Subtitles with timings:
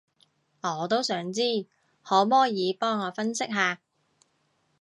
[0.61, 1.67] 我都想知，
[2.01, 3.79] 可摸耳幫我分析下